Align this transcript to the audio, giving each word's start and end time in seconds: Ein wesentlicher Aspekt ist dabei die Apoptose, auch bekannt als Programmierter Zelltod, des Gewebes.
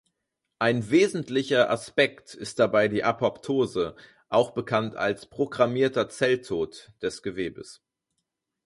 Ein 0.57 0.89
wesentlicher 0.89 1.69
Aspekt 1.69 2.33
ist 2.33 2.57
dabei 2.57 2.87
die 2.87 3.03
Apoptose, 3.03 3.95
auch 4.29 4.49
bekannt 4.49 4.95
als 4.95 5.27
Programmierter 5.27 6.09
Zelltod, 6.09 6.91
des 7.03 7.21
Gewebes. 7.21 7.83